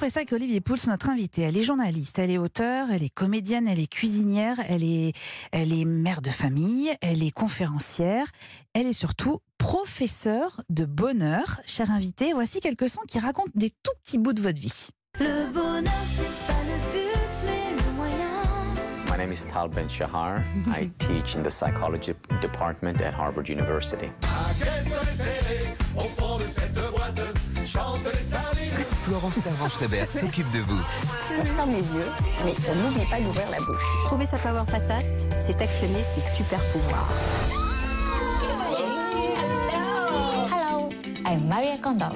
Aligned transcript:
Pressac 0.00 0.32
et 0.32 0.34
Olivier 0.34 0.62
Pouls, 0.62 0.78
notre 0.86 1.10
invitée. 1.10 1.42
Elle 1.42 1.58
est 1.58 1.62
journaliste, 1.62 2.18
elle 2.18 2.30
est 2.30 2.38
auteure, 2.38 2.90
elle 2.90 3.02
est 3.02 3.10
comédienne, 3.10 3.68
elle 3.68 3.78
est 3.78 3.86
cuisinière, 3.86 4.56
elle 4.66 4.82
est, 4.82 5.12
elle 5.52 5.78
est 5.78 5.84
mère 5.84 6.22
de 6.22 6.30
famille, 6.30 6.90
elle 7.02 7.22
est 7.22 7.30
conférencière, 7.30 8.26
elle 8.72 8.86
est 8.86 8.94
surtout 8.94 9.40
professeure 9.58 10.62
de 10.70 10.86
bonheur. 10.86 11.60
Chère 11.66 11.90
invitée, 11.90 12.32
voici 12.32 12.60
quelques 12.60 12.88
sons 12.88 13.02
qui 13.06 13.18
racontent 13.18 13.52
des 13.54 13.68
tout 13.68 13.92
petits 14.02 14.16
bouts 14.16 14.32
de 14.32 14.40
votre 14.40 14.58
vie. 14.58 14.88
Le 15.18 15.52
bonheur, 15.52 15.92
c'est 16.16 16.46
pas 16.46 16.60
le 16.64 16.92
but, 16.92 17.20
mais 17.44 17.84
le 17.84 17.92
moyen. 17.92 18.42
My 19.12 19.18
name 19.18 19.32
is 19.32 19.44
Tal 19.44 19.68
Ben 19.68 19.86
Shahar. 19.86 20.42
I 20.66 20.90
teach 20.96 21.36
in 21.36 21.42
the 21.42 21.50
psychology 21.50 22.14
department 22.40 23.02
at 23.02 23.12
Harvard 23.12 23.50
University. 23.50 24.10
Florence 29.04 29.34
Servan-Schreiber 29.42 30.06
s'occupe 30.08 30.50
de 30.52 30.60
vous. 30.60 30.80
On 31.40 31.44
ferme 31.44 31.70
les 31.70 31.94
yeux, 31.94 32.06
mais 32.44 32.52
on 32.68 32.74
n'oublie 32.74 33.06
pas 33.06 33.20
d'ouvrir 33.20 33.50
la 33.50 33.58
bouche. 33.58 33.82
Trouver 34.04 34.26
sa 34.26 34.38
power 34.38 34.64
patate, 34.66 35.04
c'est 35.40 35.60
actionner 35.60 36.02
ses 36.14 36.20
super 36.36 36.60
pouvoirs. 36.72 37.08
Hello, 40.52 40.90
I'm 41.26 41.48
Maria 41.48 41.76
Kondo. 41.78 42.06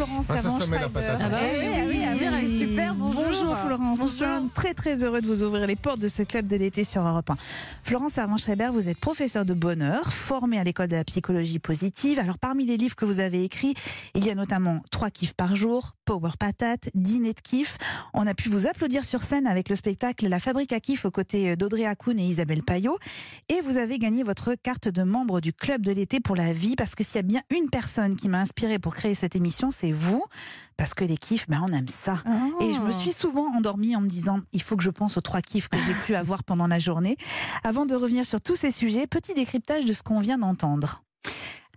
Florence 0.00 0.26
Ah, 0.30 0.38
ça, 0.38 0.50
ça 0.50 0.66
met 0.66 0.78
la 0.78 0.84
Servan-Schreiber. 0.84 0.92
patate. 0.92 1.20
Ah 1.22 1.28
bah 1.28 1.36
Eh 1.42 1.58
oui, 1.88 2.00
oui, 2.20 2.26
oui, 2.42 2.58
super, 2.58 2.94
bonjour. 2.94 3.56
Florence, 3.58 3.98
nous 4.00 4.08
sommes 4.08 4.48
très 4.48 4.72
très 4.72 5.04
heureux 5.04 5.20
de 5.20 5.26
vous 5.26 5.42
ouvrir 5.42 5.66
les 5.66 5.76
portes 5.76 5.98
de 6.00 6.08
ce 6.08 6.22
club 6.22 6.48
de 6.48 6.56
l'été 6.56 6.84
sur 6.84 7.06
Europe 7.06 7.28
1. 7.28 7.36
Florence 7.84 8.12
Servan-Schreiber, 8.12 8.70
vous 8.72 8.88
êtes 8.88 8.96
professeure 8.98 9.44
de 9.44 9.52
bonheur, 9.52 10.10
formée 10.10 10.58
à 10.58 10.64
l'école 10.64 10.88
de 10.88 10.96
la 10.96 11.04
psychologie 11.04 11.58
positive. 11.58 12.18
Alors 12.18 12.38
parmi 12.38 12.64
les 12.64 12.78
livres 12.78 12.96
que 12.96 13.04
vous 13.04 13.20
avez 13.20 13.44
écrits, 13.44 13.74
il 14.14 14.24
y 14.24 14.30
a 14.30 14.34
notamment 14.34 14.80
Trois 14.90 15.10
kiffs 15.10 15.34
par 15.34 15.54
jour, 15.54 15.92
Power 16.06 16.30
Patate, 16.38 16.88
Dîner 16.94 17.34
de 17.34 17.40
kiff. 17.40 17.76
On 18.14 18.26
a 18.26 18.32
pu 18.32 18.48
vous 18.48 18.66
applaudir 18.66 19.04
sur 19.04 19.22
scène 19.22 19.46
avec 19.46 19.68
le 19.68 19.76
spectacle 19.76 20.26
La 20.28 20.40
Fabrique 20.40 20.72
à 20.72 20.80
kiff 20.80 21.04
aux 21.04 21.10
côtés 21.10 21.56
d'Audrey 21.56 21.84
Hakoun 21.84 22.18
et 22.18 22.24
Isabelle 22.24 22.62
Payot. 22.62 22.96
Et 23.50 23.60
vous 23.60 23.76
avez 23.76 23.98
gagné 23.98 24.22
votre 24.22 24.54
carte 24.54 24.88
de 24.88 25.02
membre 25.02 25.42
du 25.42 25.52
club 25.52 25.82
de 25.82 25.92
l'été 25.92 26.20
pour 26.20 26.36
la 26.36 26.54
vie 26.54 26.74
parce 26.74 26.94
que 26.94 27.04
s'il 27.04 27.16
y 27.16 27.18
a 27.18 27.22
bien 27.22 27.42
une 27.50 27.68
personne 27.68 28.16
qui 28.16 28.28
m'a 28.30 28.40
inspirée 28.40 28.78
pour 28.78 28.94
créer 28.94 29.14
cette 29.14 29.36
émission, 29.36 29.70
c'est 29.70 29.89
vous. 29.92 30.24
Parce 30.76 30.94
que 30.94 31.04
les 31.04 31.18
kiffs, 31.18 31.46
ben 31.48 31.62
on 31.68 31.72
aime 31.72 31.88
ça. 31.88 32.22
Et 32.60 32.72
je 32.72 32.80
me 32.80 32.92
suis 32.92 33.12
souvent 33.12 33.54
endormie 33.54 33.94
en 33.96 34.00
me 34.00 34.08
disant, 34.08 34.40
il 34.52 34.62
faut 34.62 34.76
que 34.76 34.82
je 34.82 34.88
pense 34.90 35.18
aux 35.18 35.20
trois 35.20 35.42
kiffs 35.42 35.68
que 35.68 35.76
j'ai 35.76 35.92
pu 36.06 36.14
avoir 36.14 36.42
pendant 36.42 36.66
la 36.66 36.78
journée. 36.78 37.16
Avant 37.64 37.84
de 37.84 37.94
revenir 37.94 38.24
sur 38.24 38.40
tous 38.40 38.56
ces 38.56 38.70
sujets, 38.70 39.06
petit 39.06 39.34
décryptage 39.34 39.84
de 39.84 39.92
ce 39.92 40.02
qu'on 40.02 40.20
vient 40.20 40.38
d'entendre. 40.38 41.02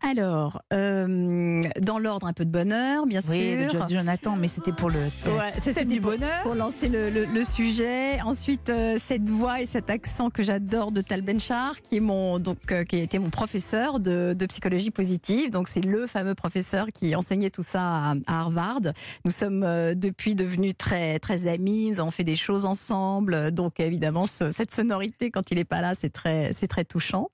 Alors, 0.06 0.62
euh, 0.74 1.62
dans 1.82 1.98
l'ordre, 1.98 2.28
un 2.28 2.34
peu 2.34 2.44
de 2.44 2.50
bonheur, 2.52 3.06
bien 3.06 3.22
Oui, 3.30 3.56
de 3.64 3.70
sûr. 3.70 3.88
Jonathan, 3.90 4.36
mais 4.36 4.50
c'était 4.50 4.74
pour 4.74 4.90
le 4.90 5.00
Ouais, 5.00 5.54
ça, 5.64 5.74
thème 5.74 5.88
du 5.88 6.02
bonheur. 6.02 6.42
Pour 6.44 6.56
lancer 6.56 6.90
le, 6.90 7.10
le- 7.10 7.24
le 7.26 7.44
sujet. 7.46 8.20
Ensuite, 8.22 8.70
euh, 8.70 8.98
cette 9.02 9.30
voix 9.30 9.62
et 9.62 9.66
cet 9.66 9.90
accent 9.90 10.30
que 10.30 10.44
j'adore 10.44 10.92
de 10.92 11.00
Tal 11.02 11.22
Benchar, 11.22 11.82
qui 11.82 11.98
est 11.98 12.00
mon 12.02 12.38
donc 12.40 12.58
euh, 12.72 12.84
qui 12.84 12.98
a 12.98 13.00
été 13.02 13.18
mon 13.18 13.30
professeur 13.30 14.02
de, 14.02 14.34
de 14.38 14.46
psychologie 14.46 14.92
positive. 14.92 15.52
Donc 15.52 15.70
c'est 15.70 15.80
le 15.82 16.06
fameux 16.06 16.36
professeur 16.36 16.88
qui 16.94 17.16
enseignait 17.16 17.50
tout 17.50 17.64
ça 17.64 17.82
à, 17.82 18.16
à 18.28 18.40
Harvard. 18.42 18.82
Nous 19.24 19.32
sommes 19.32 19.64
euh, 19.64 19.96
depuis 19.96 20.36
devenus 20.36 20.74
très 20.78 21.18
très 21.20 21.48
amis. 21.48 21.92
Nous 21.92 22.02
avons 22.02 22.12
fait 22.12 22.26
des 22.26 22.36
choses 22.36 22.66
ensemble. 22.66 23.52
Donc 23.52 23.80
évidemment, 23.80 24.28
ce- 24.28 24.52
cette 24.52 24.74
sonorité 24.74 25.32
quand 25.32 25.50
il 25.52 25.60
est 25.60 25.64
pas 25.66 25.80
là, 25.82 25.94
c'est 25.98 26.12
très 26.12 26.52
c'est 26.52 26.68
très 26.68 26.84
touchant. 26.84 27.30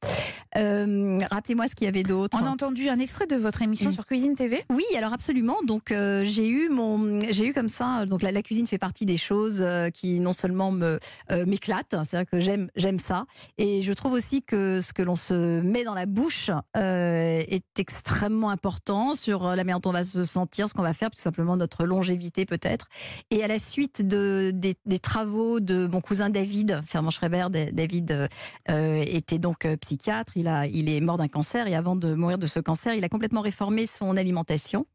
Euh, 0.56 1.20
Rappelez-moi 1.32 1.68
ce 1.68 1.74
qu'il 1.76 1.86
y 1.86 1.88
avait 1.90 2.04
d'autre. 2.04 2.38
Entendu 2.62 2.90
un 2.90 3.00
extrait 3.00 3.26
de 3.26 3.38
votre 3.38 3.62
émission 3.62 3.90
Mm. 3.90 3.94
sur 3.94 4.06
Cuisine 4.06 4.36
TV. 4.36 4.66
Oui, 4.70 4.84
alors 4.98 5.14
absolument. 5.14 5.56
Donc 5.66 5.94
euh, 5.94 6.26
j'ai 6.26 6.46
eu 6.50 6.68
mon, 6.68 7.22
j'ai 7.32 7.46
eu 7.46 7.54
comme 7.54 7.70
ça. 7.70 8.06
Donc 8.06 8.22
la, 8.22 8.34
la 8.34 8.42
cuisine 8.42 8.68
fait 8.68 8.78
partie 8.78 9.06
des 9.06 9.16
choses 9.16 9.60
euh, 9.62 9.90
qui 9.90 10.20
non 10.20 10.34
seulement 10.34 10.70
me 10.74 11.00
euh, 11.32 11.46
m'éclatent, 11.46 11.96
c'est 12.04 12.18
vrai 12.18 12.26
que 12.26 12.42
j'aime 12.42 12.70
j'aime 12.76 13.00
ça, 13.00 13.24
et 13.58 13.82
je 13.82 13.94
trouve 13.94 14.12
aussi 14.12 14.42
que 14.44 14.82
ce 14.82 14.92
que 14.92 15.02
l'on 15.02 15.16
se 15.16 15.62
met 15.62 15.86
dans 15.86 15.94
la 15.94 16.06
bouche 16.06 16.52
euh, 16.76 17.42
est 17.48 17.80
extrêmement 17.80 18.50
important 18.50 19.16
sur 19.16 19.46
la 19.46 19.56
manière 19.64 19.80
dont 19.80 19.92
on 19.92 19.94
va 19.94 20.04
se 20.04 20.26
sentir, 20.26 20.68
ce 20.68 20.74
qu'on 20.74 20.82
va 20.84 20.92
faire, 20.92 21.12
tout 21.12 21.22
simplement 21.22 21.56
notre 21.56 21.86
longévité 21.86 22.46
peut-être. 22.46 22.88
Et 23.32 23.42
à 23.42 23.48
la 23.48 23.58
suite 23.58 24.06
de 24.06 24.52
des, 24.54 24.76
des 24.86 25.00
travaux 25.00 25.62
de 25.62 25.88
mon 25.88 26.02
cousin 26.02 26.30
David, 26.30 26.82
Servan 26.86 27.10
Schreiber, 27.10 27.48
Da- 27.50 27.72
David 27.72 28.28
était 28.68 29.40
donc 29.40 29.66
psychiatre. 29.80 30.34
Il 30.36 30.50
a, 30.50 30.66
il 30.68 30.90
est 30.90 31.00
mort 31.00 31.16
d'un 31.18 31.30
cancer 31.30 31.66
et 31.68 31.76
avant 31.76 31.96
de 31.96 32.14
mourir 32.14 32.38
de 32.38 32.49
ce 32.50 32.60
cancer, 32.60 32.94
il 32.94 33.04
a 33.04 33.10
complètement 33.10 33.42
réformé 33.42 33.88
son 33.88 34.18
alimentation. 34.18 34.86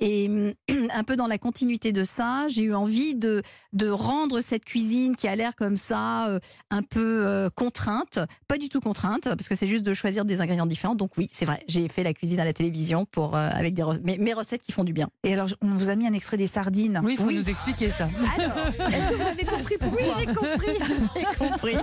Et 0.00 0.28
hum, 0.28 0.52
un 0.94 1.04
peu 1.04 1.16
dans 1.16 1.26
la 1.26 1.38
continuité 1.38 1.92
de 1.92 2.04
ça, 2.04 2.46
j'ai 2.48 2.62
eu 2.62 2.74
envie 2.74 3.14
de, 3.14 3.42
de 3.72 3.88
rendre 3.88 4.40
cette 4.40 4.64
cuisine 4.64 5.16
qui 5.16 5.28
a 5.28 5.36
l'air 5.36 5.54
comme 5.54 5.76
ça, 5.76 6.26
euh, 6.28 6.40
un 6.70 6.82
peu 6.82 7.26
euh, 7.26 7.50
contrainte, 7.54 8.18
pas 8.48 8.58
du 8.58 8.68
tout 8.68 8.80
contrainte, 8.80 9.24
parce 9.24 9.48
que 9.48 9.54
c'est 9.54 9.66
juste 9.66 9.84
de 9.84 9.94
choisir 9.94 10.24
des 10.24 10.40
ingrédients 10.40 10.66
différents. 10.66 10.94
Donc 10.94 11.12
oui, 11.16 11.28
c'est 11.32 11.44
vrai, 11.44 11.62
j'ai 11.68 11.88
fait 11.88 12.02
la 12.02 12.14
cuisine 12.14 12.40
à 12.40 12.44
la 12.44 12.52
télévision 12.52 13.04
pour, 13.04 13.36
euh, 13.36 13.48
avec 13.52 13.74
des, 13.74 13.84
mes, 14.02 14.18
mes 14.18 14.32
recettes 14.32 14.62
qui 14.62 14.72
font 14.72 14.84
du 14.84 14.92
bien. 14.92 15.08
Et 15.22 15.32
alors, 15.34 15.48
on 15.60 15.76
vous 15.76 15.88
a 15.88 15.94
mis 15.94 16.06
un 16.06 16.12
extrait 16.12 16.36
des 16.36 16.46
sardines. 16.46 17.00
Oui, 17.04 17.16
il 17.18 17.24
faut 17.24 17.30
nous 17.30 17.48
expliquer 17.48 17.90
ça. 17.90 18.08
Alors, 18.36 18.56
est-ce 18.88 19.10
que 19.10 19.14
vous 19.14 19.22
avez 19.22 19.44
compris 19.44 19.76
pourquoi 19.78 19.98
Oui, 19.98 20.12
j'ai 20.18 20.26
compris, 20.34 20.76
j'ai 21.16 21.46
compris. 21.46 21.76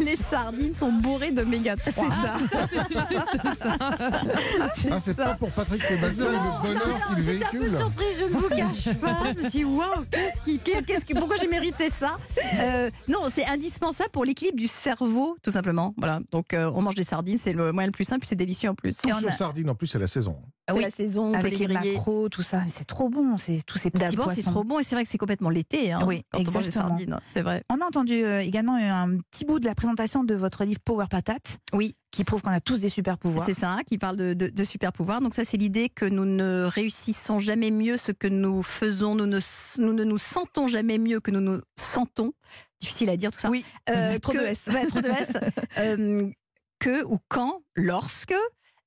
Les 0.00 0.16
sardines 0.16 0.74
sont 0.74 0.92
bourrées 0.92 1.30
d'oméga 1.30 1.76
3. 1.76 1.92
C'est 1.92 2.00
ça, 2.10 2.66
c'est 2.68 2.76
juste 2.76 3.58
ça. 3.58 3.78
Ah, 4.90 4.98
c'est 5.00 5.16
pas 5.16 5.34
pour 5.34 5.50
Patrick 5.50 5.82
Sébastien 5.82 6.26
et 6.26 6.32
le 6.32 6.62
bonheur 6.62 7.14
qu'il 7.14 7.22
J'étais 7.24 7.44
un 7.44 7.48
peu 7.50 7.58
véhicule. 7.58 7.76
surprise, 7.78 8.18
je 8.20 8.24
ne 8.24 8.30
vous 8.38 8.48
cache 8.48 8.94
pas. 8.98 9.16
Je 9.24 9.38
me 9.42 9.48
suis 9.48 9.58
dit, 9.60 9.64
waouh, 9.64 10.04
qu'est-ce 10.10 10.42
qui, 10.42 10.58
qu'est-ce 10.58 11.04
qui, 11.04 11.14
pourquoi 11.14 11.36
j'ai 11.36 11.48
mérité 11.48 11.88
ça 11.90 12.18
Euh, 12.60 12.90
Non, 13.08 13.20
c'est 13.32 13.46
indispensable 13.46 14.10
pour 14.10 14.24
l'équilibre 14.24 14.56
du 14.58 14.66
cerveau, 14.68 15.36
tout 15.42 15.50
simplement. 15.50 15.94
Voilà. 15.96 16.20
Donc, 16.32 16.54
euh, 16.54 16.70
on 16.74 16.82
mange 16.82 16.94
des 16.94 17.02
sardines, 17.04 17.38
c'est 17.38 17.52
le 17.52 17.72
moyen 17.72 17.86
le 17.86 17.92
plus 17.92 18.04
simple, 18.04 18.20
puis 18.20 18.28
c'est 18.28 18.36
délicieux 18.36 18.70
en 18.70 18.74
plus. 18.74 18.96
Tout 18.96 19.08
sur 19.08 19.28
a- 19.28 19.30
sardine, 19.30 19.70
en 19.70 19.74
plus, 19.74 19.86
c'est 19.86 19.98
la 19.98 20.06
saison. 20.06 20.36
c'est 20.68 20.74
oui, 20.74 20.82
la 20.82 20.90
saison, 20.90 21.28
on 21.28 21.32
peut 21.32 21.38
Avec 21.38 21.58
les 21.58 21.66
griller. 21.66 21.92
macros, 21.94 22.28
tout 22.28 22.42
ça. 22.42 22.58
Mais 22.58 22.68
C'est 22.68 22.84
trop 22.84 23.08
bon, 23.08 23.36
c'est 23.38 23.60
tous 23.66 23.78
ces 23.78 23.90
petits 23.90 24.04
D'abord, 24.04 24.30
c'est 24.30 24.42
poissons. 24.42 24.50
trop 24.50 24.64
bon 24.64 24.78
et 24.78 24.82
c'est 24.82 24.94
vrai 24.94 25.04
que 25.04 25.10
c'est 25.10 25.18
complètement 25.18 25.50
l'été. 25.50 25.92
Hein, 25.92 26.00
Oui, 26.06 26.22
quand 26.32 26.40
on 26.46 26.50
mange 26.52 26.64
des 26.64 26.70
sardines, 26.70 27.18
c'est 27.30 27.42
vrai. 27.42 27.64
On 27.70 27.80
a 27.80 27.84
entendu 27.84 28.14
euh, 28.24 28.40
également 28.40 28.76
un 28.76 29.18
petit 29.30 29.44
bout 29.44 29.58
de 29.60 29.66
la 29.66 29.74
présentation 29.74 30.24
de 30.24 30.34
votre 30.34 30.64
livre 30.64 30.80
Power 30.84 31.06
Patate. 31.10 31.58
Oui. 31.72 31.94
Qui 32.12 32.24
prouve 32.24 32.42
qu'on 32.42 32.50
a 32.50 32.58
tous 32.58 32.80
des 32.80 32.88
super 32.88 33.18
pouvoirs. 33.18 33.46
C'est 33.46 33.54
ça, 33.54 33.78
qui 33.86 33.96
parle 33.96 34.16
de, 34.16 34.34
de, 34.34 34.49
de 34.50 34.64
super 34.64 34.92
pouvoirs. 34.92 35.20
Donc 35.20 35.34
ça, 35.34 35.44
c'est 35.44 35.56
l'idée 35.56 35.88
que 35.88 36.04
nous 36.04 36.24
ne 36.24 36.64
réussissons 36.64 37.38
jamais 37.38 37.70
mieux 37.70 37.96
ce 37.96 38.12
que 38.12 38.26
nous 38.28 38.62
faisons. 38.62 39.14
Nous 39.14 39.26
ne, 39.26 39.38
nous 39.78 39.92
ne 39.92 40.04
nous 40.04 40.18
sentons 40.18 40.68
jamais 40.68 40.98
mieux 40.98 41.20
que 41.20 41.30
nous 41.30 41.40
nous 41.40 41.60
sentons. 41.78 42.32
Difficile 42.80 43.10
à 43.10 43.16
dire 43.16 43.30
tout 43.30 43.38
ça. 43.38 43.50
Oui. 43.50 43.64
Euh, 43.90 44.18
Trop 44.18 44.32
que- 44.32 44.38
de 44.38 44.42
S. 44.44 44.64
trop 44.88 45.00
de 45.00 45.08
S. 45.08 45.32
Euh, 45.78 46.30
que 46.78 47.04
ou 47.04 47.18
quand, 47.28 47.62
lorsque 47.76 48.34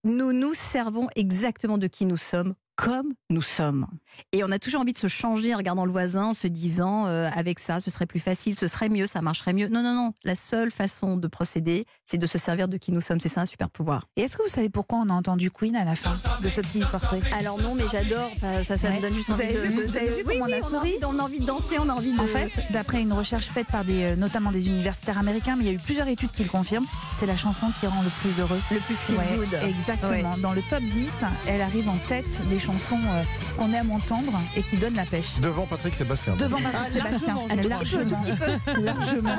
nous 0.03 0.33
nous 0.33 0.53
servons 0.53 1.07
exactement 1.15 1.77
de 1.77 1.87
qui 1.87 2.05
nous 2.05 2.17
sommes 2.17 2.55
comme 2.75 3.13
nous 3.29 3.41
sommes. 3.41 3.87
Et 4.31 4.43
on 4.43 4.51
a 4.51 4.59
toujours 4.59 4.81
envie 4.81 4.93
de 4.93 4.97
se 4.97 5.07
changer 5.07 5.53
en 5.53 5.57
regardant 5.57 5.85
le 5.85 5.91
voisin, 5.91 6.25
en 6.27 6.33
se 6.33 6.47
disant 6.47 7.05
euh, 7.07 7.29
avec 7.35 7.59
ça, 7.59 7.79
ce 7.79 7.91
serait 7.91 8.05
plus 8.05 8.19
facile, 8.19 8.57
ce 8.57 8.67
serait 8.67 8.89
mieux, 8.89 9.05
ça 9.05 9.21
marcherait 9.21 9.53
mieux. 9.53 9.67
Non, 9.67 9.81
non, 9.83 9.93
non. 9.95 10.13
La 10.23 10.35
seule 10.35 10.71
façon 10.71 11.17
de 11.17 11.27
procéder, 11.27 11.85
c'est 12.05 12.17
de 12.17 12.25
se 12.25 12.37
servir 12.37 12.67
de 12.67 12.77
qui 12.77 12.91
nous 12.91 13.01
sommes. 13.01 13.19
C'est 13.19 13.29
ça 13.29 13.41
un 13.41 13.45
super 13.45 13.69
pouvoir. 13.69 14.05
Et 14.17 14.21
est-ce 14.21 14.37
que 14.37 14.43
vous 14.43 14.49
savez 14.49 14.69
pourquoi 14.69 14.99
on 14.99 15.09
a 15.09 15.13
entendu 15.13 15.51
Queen 15.51 15.75
à 15.75 15.85
la 15.85 15.95
fin 15.95 16.13
de 16.41 16.49
ce 16.49 16.61
petit 16.61 16.79
portrait? 16.79 17.21
Alors 17.37 17.59
non, 17.61 17.75
mais 17.75 17.83
j'adore. 17.91 18.29
Enfin, 18.35 18.63
ça, 18.67 18.77
ça 18.77 18.89
Ouais. 18.89 18.97
me 18.97 19.01
donne 19.01 19.13
juste 19.15 19.27
Vous 19.27 19.33
envie 19.35 19.43
avez 19.43 19.53
de, 19.53 19.59
vu- 19.61 19.75
de- 19.75 19.87
vous 19.87 19.97
avez 19.97 20.09
de- 20.09 20.13
vu 20.15 20.23
oui, 20.25 20.33
comment 20.39 20.45
on 20.45 20.47
oui, 20.47 20.53
a 20.53 20.57
on 20.57 20.59
a, 20.59 20.69
souri 20.69 20.77
envie, 20.77 21.05
on 21.05 21.19
a 21.19 21.23
envie 21.23 21.39
de 21.39 21.45
danser, 21.45 21.75
on 21.79 21.89
a 21.89 21.93
envie 21.93 22.13
de. 22.13 22.19
En 22.19 22.25
fait, 22.27 22.59
d'après 22.71 23.01
une 23.01 23.13
recherche 23.13 23.45
faite 23.45 23.67
par 23.67 23.83
des, 23.85 24.03
euh, 24.03 24.15
notamment 24.15 24.51
des 24.51 24.67
universitaires 24.67 25.17
américains, 25.17 25.55
mais 25.55 25.63
il 25.63 25.67
y 25.67 25.71
a 25.71 25.73
eu 25.73 25.77
plusieurs 25.77 26.07
études 26.07 26.31
qui 26.31 26.43
le 26.43 26.49
confirment, 26.49 26.85
c'est 27.13 27.25
la 27.25 27.37
chanson 27.37 27.67
qui 27.79 27.87
rend 27.87 28.01
le 28.01 28.09
plus 28.21 28.39
heureux. 28.41 28.59
le 28.71 28.79
plus 28.79 28.95
feel 28.95 29.17
Ouais, 29.17 29.37
good. 29.37 29.53
Exactement. 29.67 30.37
Dans 30.37 30.53
le 30.53 30.61
top 30.63 30.81
10, 30.83 31.13
elle 31.47 31.61
arrive 31.61 31.87
en 31.89 31.97
tête 32.07 32.41
des 32.49 32.59
chansons 32.63 32.99
euh, 33.05 33.23
qu'on 33.57 33.71
aime 33.73 33.91
entendre 33.91 34.39
et 34.55 34.63
qui 34.63 34.77
donnent 34.77 34.95
la 34.95 35.05
pêche. 35.05 35.39
Devant 35.41 35.65
Patrick 35.65 35.93
Sébastien. 35.95 36.35
Devant 36.37 36.57
Patrick 36.61 36.81
Ah, 36.85 36.91
Sébastien. 36.91 37.35
largement, 37.69 38.23
je 38.25 38.29
largement, 38.31 38.81
largement. 38.81 39.35